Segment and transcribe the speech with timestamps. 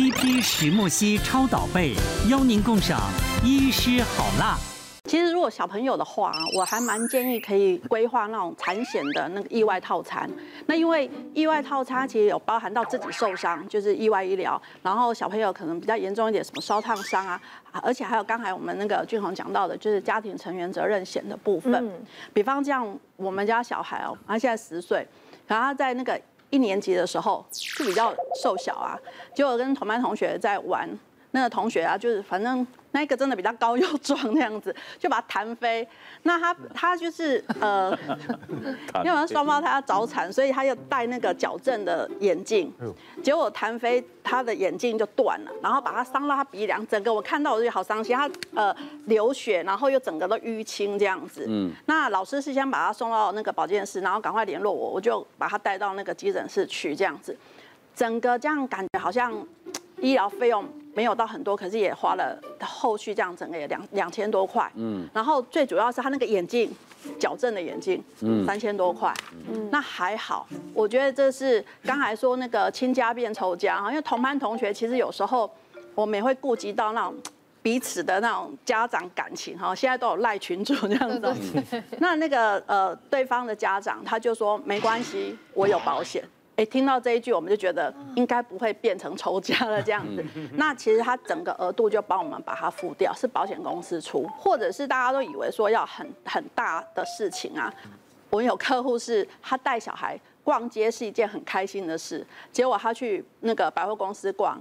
[0.00, 1.92] CP 石墨烯超导被，
[2.30, 2.98] 邀您共赏
[3.44, 4.56] 医师好辣。
[5.04, 10.26] 其实如果小朋友的话，我还蛮建议可以规划那种产险的那个意外套餐。
[10.64, 17.38] 那因为意外套餐其实有包含到自己受伤，就是意外医疗，然后小朋友可能比较严重一点，什么烧烫伤啊，
[17.82, 21.92] 而且还有刚才我们那个俊宏讲到的，就是家庭成员责任险的部分。
[22.32, 25.06] 比方这样，我们家小孩哦，他现在十岁，
[25.46, 26.18] 然后他在那个
[26.50, 28.98] 一年级的时候就比较瘦小啊，
[29.34, 30.88] 结果跟同班同学在玩，
[31.30, 32.66] 那个同学啊，就是反正。
[32.92, 35.86] 那一个真的比较高又壮那样子，就把他弹飞。
[36.24, 37.96] 那他他 就是呃，
[39.04, 42.72] 因为双胞胎要早产，所以他又戴那个矫正的眼镜。
[43.22, 48.16] 结果弹飞他的眼镜就断了，然后把他伤到他鼻梁，整个我看到我就好伤心。
[48.16, 48.74] 他呃
[49.06, 51.46] 流血，然后又整个都淤青这样子。
[51.48, 51.72] 嗯。
[51.86, 57.36] 那老师是先把他送到那个保健室，然后赶快联络我，我就把他带到那个急诊室去这样子。
[57.94, 59.32] 整个这样感觉好像
[59.98, 60.66] 医疗费用。
[60.94, 64.70] 没有到很多，可是也花了后续这样整个也两两千多块。
[64.74, 66.70] 嗯，然后最主要是他那个眼镜，
[67.18, 69.14] 矫正的眼镜，嗯，三千多块。
[69.48, 75.50] 嗯，那还好，我觉得这是刚才说那个亲家变仇家哈，因为同班同学其实有时候
[75.94, 77.14] 我们也会顾及到那种
[77.62, 79.74] 彼此的那种家长感情哈。
[79.74, 86.24] 现在都有赖群主这样子，那那个呃对方的家长他就说没关系，我有保险。
[86.56, 90.22] 哎，听到这一句，我们就觉得应该不会变成仇家了这样子。
[90.54, 97.72] 那其实他整个额度就帮我们把它付掉，是保险公司出，或者是大家都以为说要很很大的事情啊。
[98.28, 104.60] 我们有客户是他带小孩逛街是一件很开心的事，结果他去那个百货公司逛，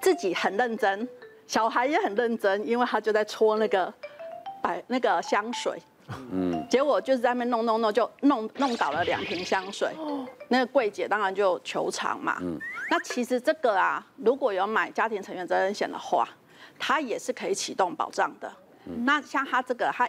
[0.00, 1.08] 自己很认真，
[1.46, 3.92] 小孩也很认真，因为他就在搓那个
[4.60, 5.80] 百那个香水。
[6.32, 9.92] 嗯，结果就是在那边弄弄弄，就弄弄倒了两瓶香水。
[10.48, 12.38] 那个柜姐当然就求偿嘛。
[12.40, 12.58] 嗯，
[12.90, 16.28] 那其实这个啊，如果有买家庭成员责任险的话，
[16.78, 18.52] 它也是可以启动保障的。
[18.86, 20.08] 嗯那像它这个，它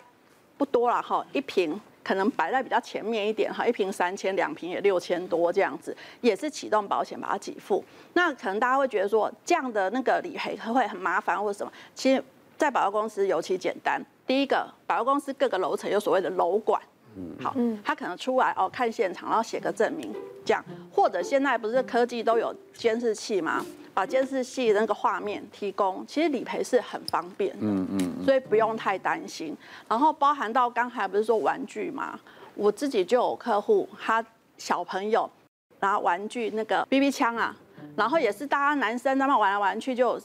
[0.58, 7.84] 不多了哈，一瓶可能摆在比较前面一点哈，一瓶三千，两瓶也六千多这样子，也是启动保险把它给付。
[8.14, 11.72] 那可能大家会觉得说，这样的那个理赔会很麻烦或者什么？
[11.94, 12.24] 其实，
[12.58, 14.04] 在保险公司尤其简单。
[14.26, 16.82] 第一个，百货公司各个楼层有所谓的楼管，
[17.42, 20.14] 好，他可能出来哦看现场，然后写个证明，
[20.46, 23.66] 这样，或者现在不是科技都有监视器吗？
[23.94, 29.56] 把监视器那个画面提供，其实理赔是很方便的，嗯嗯，所以不用太担心。
[29.88, 32.20] 然后包含到刚才不是说玩具吗？
[32.56, 34.26] 我自己就有客户，他
[34.58, 35.30] 小朋友
[35.80, 37.56] 拿玩具那个 BB 枪啊，
[37.96, 40.20] 然后也是大家男生他们玩来玩去就。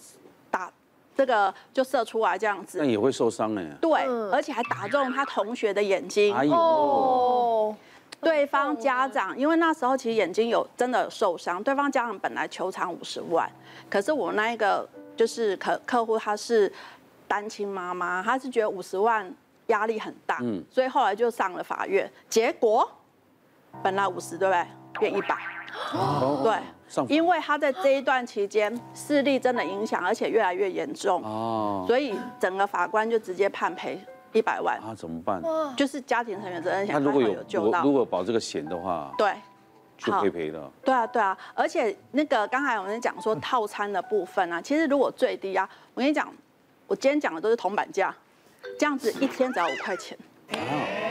[1.19, 3.67] 这个就射出来这样子，那也会受伤哎。
[3.81, 3.91] 对，
[4.31, 6.33] 而且还打中他同学的眼睛。
[6.33, 7.75] 哎呦，
[8.21, 13.51] 对方家长，因为那时候其实眼睛有真的受伤，对方家长本来求偿五十万，
[13.91, 16.73] 可是我那一个就是客客户他是
[17.27, 19.29] 单亲妈妈，他是觉得五十万
[19.67, 22.89] 压力很大，嗯，所以后来就上了法院，结果
[23.83, 24.65] 本来五十对不对？
[25.01, 25.37] 变一百，
[26.45, 26.53] 对。
[27.09, 34.01] 因为他在这一段期间视力真的影响，而且越来越严重哦，所以整个法官就直接判赔
[34.33, 34.79] 一百万。
[34.79, 35.43] 啊，怎么办？
[35.77, 36.93] 就是家庭成员责任险。
[36.93, 39.33] 他如果有救到，如果保这个险的话，对，
[39.97, 40.71] 就可以赔的。
[40.83, 46.33] 对啊，对啊，而且那个刚才我们讲说套餐的部分啊，其实如果最低啊，我跟你讲，
[46.87, 48.15] 我今天讲的都是铜板价，
[48.79, 50.17] 这样子一天只要五块钱。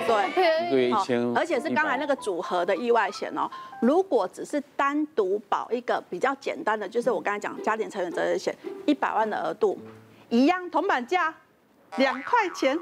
[0.07, 3.49] 对，一个月一千，而且是刚才那个组合的意外险哦。
[3.81, 9.77] 如果只是单独保一个比较简单的，就是我刚才讲家庭成员责任险，一百万的额度，
[10.29, 11.33] 一样铜板价，
[11.97, 12.77] 两块钱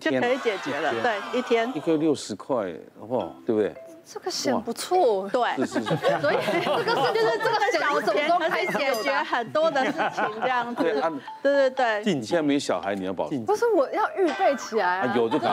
[0.00, 0.92] 就可以解决了。
[1.02, 3.34] 对，一天一个六十块，好不好？
[3.46, 3.74] 对不对？
[4.06, 10.82] 这个险不错，对， 所以这个是就是 这个小钱可以解决很多的事情，这样子。
[11.42, 12.04] 对对对。
[12.14, 13.28] 你现在没小孩，你要保？
[13.46, 15.12] 不是，我要预备起来啊。
[15.16, 15.48] 有就搞。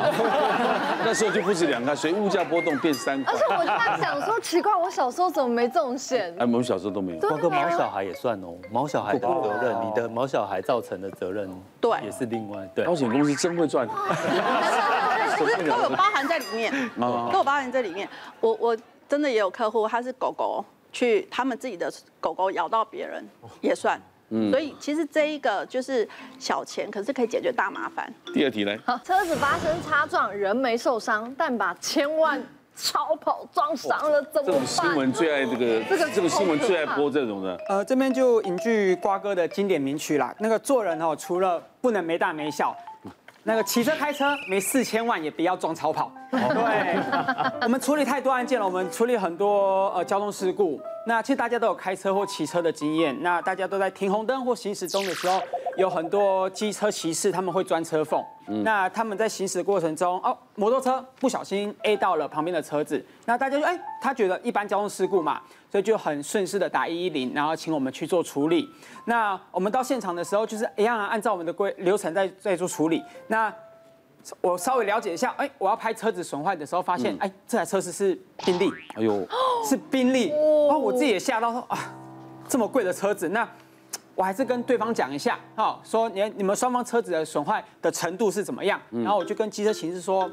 [1.04, 3.34] 那时候就不止两块，所以物价波动变三块。
[3.34, 6.34] 而且我在想说，奇怪，我小时候怎么没这种险？
[6.38, 7.20] 哎，我们小时候都没有。
[7.20, 11.50] 包括毛小孩也算哦，毛小孩的责任，你的毛小孩造成的责任，
[11.80, 12.68] 对，也是另外。
[12.76, 13.88] 对，保险公司真会赚。
[15.38, 18.08] 其实 都有包含在里面，都有包含在里面。
[18.40, 23.24] 我我真的也有客户，他是狗狗去他们自己的狗狗咬到别人
[23.62, 24.00] 也算。
[24.50, 26.08] 所以其实这一个就是
[26.40, 28.10] 小钱，可是可以解决大麻烦。
[28.34, 28.74] 第二题呢？
[28.86, 32.42] 好，车子发生擦撞，人没受伤，但把千万
[32.74, 34.46] 超跑撞伤了，怎么办？
[34.46, 37.60] 这种新闻最爱这个，这个这个新闻最爱播这种的。
[37.68, 42.74] 呃，这边就引句瓜哥的经典名曲啦，那个做人哦，除了不能没大没小。
[43.44, 46.12] 那个骑车开车没四千万也不要装超跑。
[46.32, 47.00] 对，
[47.62, 50.80] 我们处理太多案件了，我们处理很多呃交通事故。
[51.06, 55.42] 那其实大家都有开车或骑车的经验，那大家都在停红灯或行驶中的时候，
[55.78, 58.24] 有很多机车骑士他们会钻车缝。
[58.64, 65.42] 那他们在行驶过程中，哦，摩托车不小心 A 到了旁边的车子，那大家就哎，他觉得一般交通事故嘛，
[65.72, 68.70] 所以就很顺势的打一一零，然后请我们去做处理。
[69.06, 73.02] 那我们到现场的时候，就是一样按照我们的规流程在在做处理。
[73.28, 73.52] 那
[74.42, 79.28] 我稍微了解一下，哎，我要拍车子损坏的时候，发现哎，这台车子是宾利，哎呦，
[79.68, 81.94] 是宾利，然后我自己也吓到说啊，
[82.48, 83.48] 这么贵的车子，那。
[84.14, 88.80] 我还是跟对方讲一下，好，说你你们双方车子的损坏的程度是怎么样？
[88.92, 90.30] 然后我就跟机车骑士说，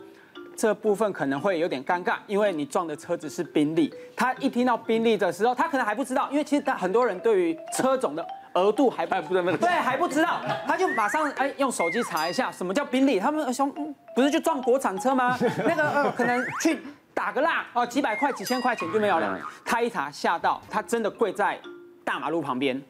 [0.56, 3.94] 这部分可能会有点尴尬，因为你撞的车子是宾利。
[4.16, 13.66] 他一听到宾利的时候，他可能还不知道，因为其实他很多人对于车种的额度还不知道，对，还不知道，他就马上哎用手机查一下什么叫宾利，他们说
[14.14, 15.38] 不是就撞国产车吗？
[15.66, 16.78] 那个呃可能去
[17.14, 19.38] 打个蜡哦，几百块几千块钱就没有了。
[19.64, 21.58] 他一查吓到，他真的跪在
[22.04, 22.80] 大马路旁边。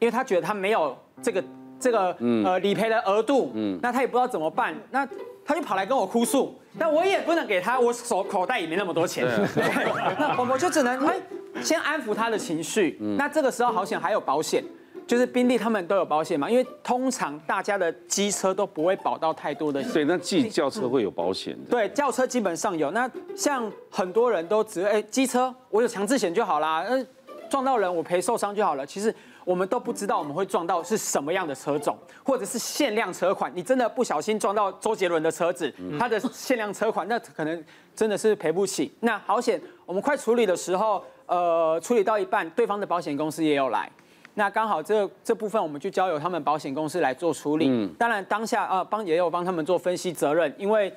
[0.00, 1.42] 因为他觉得他没有这个
[1.80, 5.04] 这个呃理赔的额度，嗯，那他也不知道怎么办，那
[5.44, 9.26] 他就跑来跟我哭诉，但我也不能给他，我手口袋也没那么多钱，
[9.56, 9.64] 对，
[10.20, 11.16] 那我我就只能哎
[11.62, 14.62] 先安抚他的情绪，那这个时候好险还有保险，
[15.08, 27.02] 就是宾利他们都有保险嘛，因为通常大家的机车都不会保到太多的险，对，那自己轿车会有保险的，对，轿车基本上有，那像很多人都只哎机车我有强制险就好啦，那
[27.48, 29.12] 撞到人我赔受伤就好了，其实。
[29.44, 33.50] 我们都不知道我们会撞到是什么样的车种，或者是限量车款。
[33.54, 37.64] 你真的不小心撞到周杰伦的车子，他的限量车款，那可能
[37.96, 38.92] 真的是赔不起。
[39.00, 43.90] 那好险，我们快处理的时候，呃，处理到一半，对方的保险公司也有来。
[44.38, 47.88] 那刚好这这部分我们就交由他们保险公司来做处理。
[47.98, 50.92] 当然当下啊，帮也有帮他们做分析责任，因为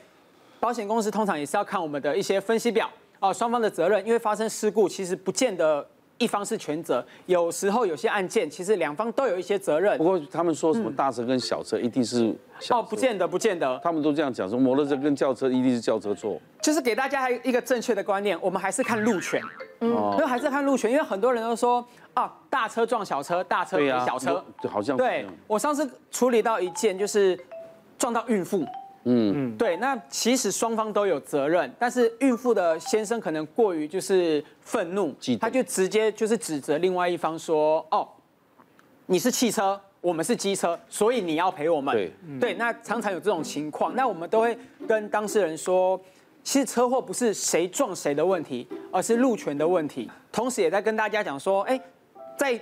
[0.59, 2.87] 保险公司通常也是要看我们的一些分析表
[3.19, 5.85] 啊，双方的责任，因为发生事故其实不见得。
[6.21, 9.97] 一方是全责，有时候有些案件其实两方都有一些责任。
[9.97, 13.79] 不过他们说什么大车跟小车一定是小，哦，不见得，不见得。
[13.83, 16.39] 他们都这样讲，说摩托车跟轿车一定是轿车错。
[16.61, 19.41] 就是给大家一个正确的观念，我们还是看路权，
[19.79, 21.83] 嗯，因为还是看路权，因为很多人都说
[22.13, 25.25] 啊，大车撞小车，大车撞小车，对，好像对。
[25.47, 27.35] 我上次处理到一件就是
[27.97, 28.63] 撞到孕妇。
[29.03, 38.07] 嗯嗯，对，那其实双方都有责任，但是孕妇的先生可能过于就是愤怒，他就直接就是指责另外一方说，哦，
[39.07, 41.95] 你是汽车，我们是机车，所以你要赔我们。
[41.95, 44.55] 对，对，那常常有这种情况，那我们都会
[44.87, 45.99] 跟当事人说，
[46.43, 50.09] 其实车祸不是谁撞谁的问题，而是路权的问题。
[50.31, 51.81] 同时也在跟大家讲说，哎，
[52.37, 52.59] 在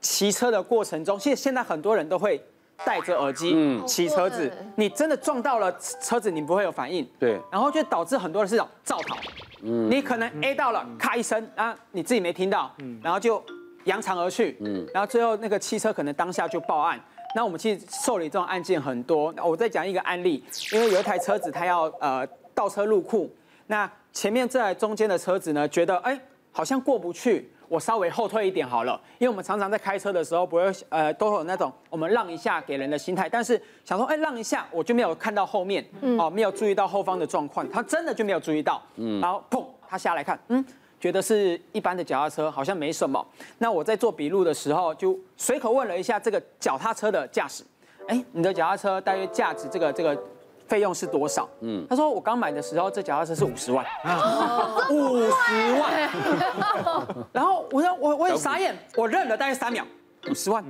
[0.00, 2.42] 骑车的过程中，其实现在很多人都会。
[2.84, 7.06] 戴着耳机骑车子，你真的撞到了车子，你不会有反应。
[7.18, 9.16] 对，然后就导致很多的是造逃。
[9.62, 13.42] 嗯，你可能 A 到了，咔一声啊，你自己没听到，然后就
[13.84, 14.56] 扬长而去。
[14.60, 17.00] 嗯，然后最后那个汽车可能当下就报案。
[17.34, 19.34] 那我们其实受理这种案件很多。
[19.44, 23.34] 我再讲一个案例，因为有一台车子它要呃倒车入库，
[23.66, 26.20] 那前面这台中间的车子呢，觉得哎
[26.52, 27.50] 好像过不去。
[27.74, 35.84] 我稍微后退一点好了，因为我们常常在开车的时候不会呃都有那种我们让一下给人的心态，但是想说哎让一下，我就没有看到后面，
[36.16, 40.64] 哦没有注意到后方的状况，他真的就没有注意到，嗯，然后砰他下来看，嗯，
[41.00, 43.26] 觉得是一般的脚踏车，好像没什么。
[43.58, 47.64] 那我在做笔录的时候就随口问了一下这个脚踏车的驾驶，
[48.06, 50.16] 哎，你的脚踏车大约价值这个这个。
[50.66, 51.48] 费用是多少？
[51.60, 53.84] 嗯，他说我刚买的时候，这脚踏车是五十万，
[54.90, 56.10] 五十万。
[57.32, 59.84] 然后我说我我也傻眼，我认了大概三秒，
[60.30, 60.64] 五十万，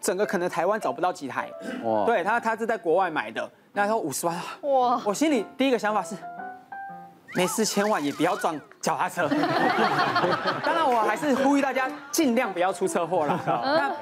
[0.00, 1.50] 整个可能台湾找不到几台。
[1.82, 6.16] 哇，对他他是在国外买的，那他说五十万，哇，我心里第一个想法是，
[7.34, 9.28] 没四千万也不要撞脚踏车。
[10.64, 13.40] 当然我还是呼吁大家尽量不要出车祸了。
[13.46, 13.92] 那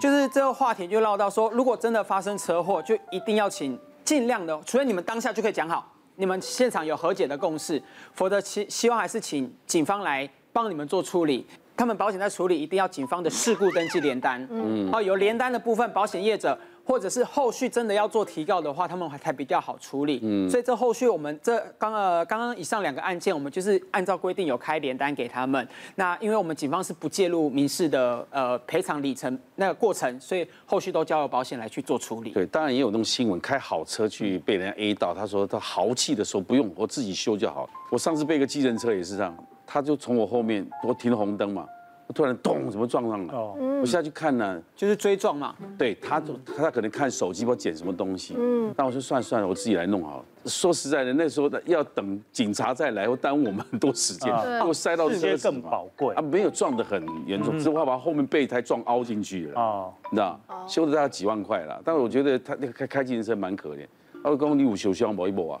[0.00, 3.78] 就是这个话题就唠到说，如果真的发生车祸，就一定要请。
[4.06, 7.82] 尽量的，除非你们当下就可以讲好，你们现场有和解的共识，
[8.14, 11.44] 否则希希望还是请警方来帮你们做处理。
[11.76, 16.56] 他们保险在处理，一定要警方的事故登记联单，嗯，哦，有联单的部分，保险业者。
[16.86, 20.20] 或者是后续真的要做提告的话，他们还才比较好处理。
[20.22, 25.66] 嗯，所以这后续我们这刚呃刚刚以上两个案件，我们就是按照规定有开联单给他们。
[25.96, 32.30] 那因为我们警方是不介入民事的呃赔偿里程那个过程，所以后续都交由保险来去做处理。
[32.30, 37.68] 对，当然也有那种新闻，开好车去被人家 A 到，他说他豪气的说不用，我自己修就好。
[37.90, 41.66] 我上次被一个计程车也是这样，他就从我后面，我停了红灯嘛。
[42.14, 43.34] 突然咚，怎么撞上了？
[43.34, 45.54] 哦，我下去看呢，就是追撞嘛。
[45.76, 46.22] 对他，
[46.56, 48.34] 他可能看手机，不知道捡什么东西。
[48.38, 50.24] 嗯，那我说算了算了，我自己来弄好了。
[50.46, 59.60] 说实在的，那时候要等警察再来，会耽误我们很多时间，给我塞到车子更宝贵啊，没有撞得很严重，只是我把后面备胎撞凹进去了。
[59.60, 61.80] 哦，你知道，修了大概几万块了。
[61.84, 63.84] 但是我觉得他那个开开自行车蛮可怜。
[64.22, 65.58] 他说：“公你有修箱某一某啊。”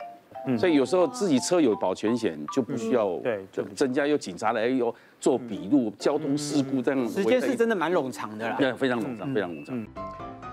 [0.56, 7.08] 所以有时候自己车有保全险，就不需要对，就增加有警察来又做笔录，交通事故这样。
[7.08, 9.86] 时间是真的蛮冗长的啦，对，非常冗长，非常冗长。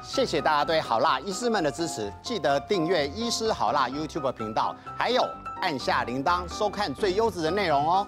[0.01, 5.23] 谢谢大家对好辣医师们的支持，记得订阅医师好辣 YouTube 频道，还有
[5.61, 8.07] 按下铃铛收看最优质的内容哦。